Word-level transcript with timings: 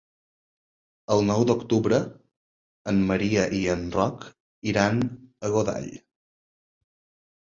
El 1.15 1.19
nou 1.25 1.43
d'octubre 1.49 1.99
en 2.91 3.01
Maria 3.11 3.43
i 3.57 3.59
en 3.73 3.83
Roc 3.97 4.25
iran 4.71 5.03
a 5.49 5.53
Godall. 5.57 5.91